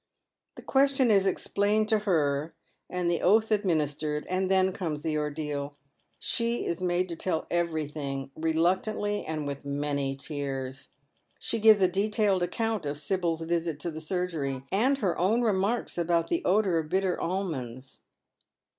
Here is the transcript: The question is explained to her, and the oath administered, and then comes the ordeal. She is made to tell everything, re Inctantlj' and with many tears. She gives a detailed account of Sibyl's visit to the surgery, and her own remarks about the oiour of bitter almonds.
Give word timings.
The 0.55 0.63
question 0.63 1.11
is 1.11 1.27
explained 1.27 1.87
to 1.89 1.99
her, 2.09 2.55
and 2.89 3.07
the 3.07 3.21
oath 3.21 3.51
administered, 3.51 4.25
and 4.27 4.49
then 4.49 4.73
comes 4.73 5.03
the 5.03 5.15
ordeal. 5.19 5.75
She 6.17 6.65
is 6.65 6.81
made 6.81 7.07
to 7.09 7.15
tell 7.15 7.45
everything, 7.51 8.31
re 8.35 8.51
Inctantlj' 8.51 9.25
and 9.27 9.45
with 9.45 9.63
many 9.63 10.15
tears. 10.15 10.89
She 11.37 11.59
gives 11.59 11.83
a 11.83 11.87
detailed 11.87 12.41
account 12.41 12.87
of 12.87 12.97
Sibyl's 12.97 13.41
visit 13.41 13.79
to 13.81 13.91
the 13.91 14.01
surgery, 14.01 14.63
and 14.71 14.97
her 14.97 15.15
own 15.19 15.43
remarks 15.43 15.99
about 15.99 16.29
the 16.29 16.41
oiour 16.47 16.79
of 16.79 16.89
bitter 16.89 17.21
almonds. 17.21 18.01